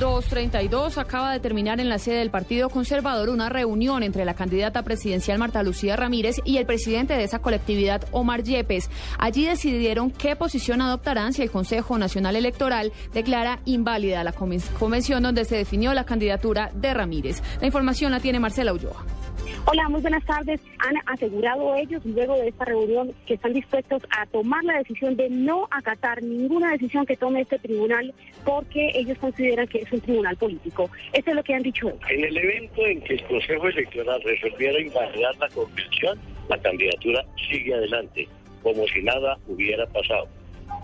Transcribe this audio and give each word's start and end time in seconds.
232 0.00 0.96
acaba 0.96 1.30
de 1.30 1.40
terminar 1.40 1.78
en 1.78 1.90
la 1.90 1.98
sede 1.98 2.20
del 2.20 2.30
Partido 2.30 2.70
Conservador 2.70 3.28
una 3.28 3.50
reunión 3.50 4.02
entre 4.02 4.24
la 4.24 4.32
candidata 4.32 4.82
presidencial 4.82 5.38
Marta 5.38 5.62
Lucía 5.62 5.94
Ramírez 5.94 6.36
y 6.46 6.56
el 6.56 6.64
presidente 6.64 7.12
de 7.12 7.24
esa 7.24 7.40
colectividad, 7.40 8.06
Omar 8.10 8.42
Yepes. 8.42 8.88
Allí 9.18 9.44
decidieron 9.44 10.10
qué 10.10 10.36
posición 10.36 10.80
adoptarán 10.80 11.34
si 11.34 11.42
el 11.42 11.50
Consejo 11.50 11.98
Nacional 11.98 12.34
Electoral 12.34 12.94
declara 13.12 13.60
inválida 13.66 14.24
la 14.24 14.32
convención 14.32 15.22
donde 15.22 15.44
se 15.44 15.56
definió 15.56 15.92
la 15.92 16.04
candidatura 16.04 16.70
de 16.74 16.94
Ramírez. 16.94 17.42
La 17.60 17.66
información 17.66 18.10
la 18.10 18.20
tiene 18.20 18.40
Marcela 18.40 18.72
Ulloa. 18.72 19.19
Hola, 19.66 19.88
muy 19.88 20.00
buenas 20.00 20.24
tardes. 20.24 20.60
Han 20.78 20.96
asegurado 21.06 21.74
ellos, 21.76 22.04
luego 22.04 22.34
de 22.36 22.48
esta 22.48 22.64
reunión, 22.64 23.12
que 23.26 23.34
están 23.34 23.52
dispuestos 23.52 24.02
a 24.10 24.26
tomar 24.26 24.64
la 24.64 24.78
decisión 24.78 25.16
de 25.16 25.28
no 25.28 25.68
acatar 25.70 26.22
ninguna 26.22 26.72
decisión 26.72 27.06
que 27.06 27.16
tome 27.16 27.42
este 27.42 27.58
tribunal 27.58 28.12
porque 28.44 28.90
ellos 28.94 29.18
consideran 29.18 29.68
que 29.68 29.78
es 29.78 29.92
un 29.92 30.00
tribunal 30.00 30.36
político. 30.36 30.90
Eso 31.12 31.30
es 31.30 31.36
lo 31.36 31.42
que 31.44 31.54
han 31.54 31.62
dicho 31.62 31.88
ellos. 31.88 32.00
En 32.08 32.24
el 32.24 32.36
evento 32.36 32.86
en 32.86 33.00
que 33.02 33.14
el 33.14 33.24
Consejo 33.24 33.68
Electoral 33.68 34.22
resolviera 34.24 34.80
invalidar 34.80 35.36
la 35.36 35.48
convención, 35.48 36.18
la 36.48 36.58
candidatura 36.58 37.24
sigue 37.48 37.74
adelante, 37.74 38.28
como 38.62 38.86
si 38.88 39.02
nada 39.02 39.38
hubiera 39.46 39.86
pasado 39.86 40.26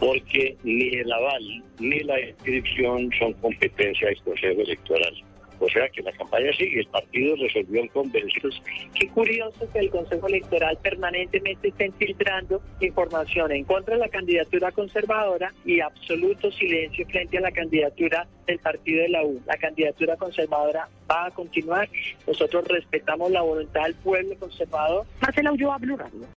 porque 0.00 0.56
ni 0.64 0.88
el 0.88 1.10
aval 1.12 1.62
ni 1.78 2.00
la 2.00 2.20
inscripción 2.20 3.10
son 3.18 3.32
competencia 3.34 4.08
del 4.08 4.20
Consejo 4.22 4.60
Electoral. 4.60 5.14
O 5.58 5.68
sea 5.68 5.88
que 5.88 6.02
la 6.02 6.12
campaña 6.12 6.52
sigue, 6.52 6.80
el 6.80 6.86
partido 6.88 7.36
resolvió 7.36 7.82
convenciones. 7.92 8.60
Qué 8.94 9.08
curioso 9.08 9.68
que 9.72 9.78
el 9.78 9.90
Consejo 9.90 10.26
Electoral 10.28 10.78
permanentemente 10.82 11.68
esté 11.68 11.90
filtrando 11.92 12.60
información 12.80 13.52
en 13.52 13.64
contra 13.64 13.94
de 13.94 14.00
la 14.00 14.08
candidatura 14.08 14.72
conservadora 14.72 15.52
y 15.64 15.80
absoluto 15.80 16.50
silencio 16.52 17.06
frente 17.06 17.38
a 17.38 17.40
la 17.40 17.52
candidatura 17.52 18.26
del 18.46 18.58
partido 18.58 19.02
de 19.02 19.08
la 19.08 19.24
U. 19.24 19.40
La 19.46 19.56
candidatura 19.56 20.16
conservadora 20.16 20.88
va 21.10 21.26
a 21.26 21.30
continuar. 21.30 21.88
Nosotros 22.26 22.64
respetamos 22.68 23.30
la 23.30 23.42
voluntad 23.42 23.84
del 23.84 23.94
pueblo 23.94 24.36
conservador. 24.38 25.06
Marcela 25.20 25.52
Ulloa, 25.52 25.78
Blue 25.78 25.96
Radio. 25.96 26.26